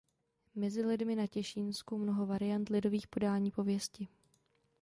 [0.55, 4.07] Mezi lidmi na Těšínsku mnoho variant lidových podání pověsti.